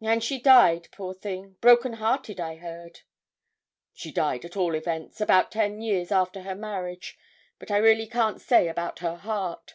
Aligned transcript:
'And 0.00 0.22
she 0.22 0.40
died, 0.40 0.86
poor 0.92 1.12
thing, 1.12 1.56
broken 1.60 1.94
hearted, 1.94 2.38
I 2.38 2.58
heard.' 2.58 3.00
'She 3.92 4.12
died, 4.12 4.44
at 4.44 4.56
all 4.56 4.76
events, 4.76 5.20
about 5.20 5.50
ten 5.50 5.80
years 5.80 6.12
after 6.12 6.42
her 6.42 6.54
marriage; 6.54 7.18
but 7.58 7.72
I 7.72 7.78
really 7.78 8.06
can't 8.06 8.40
say 8.40 8.68
about 8.68 9.00
her 9.00 9.16
heart. 9.16 9.74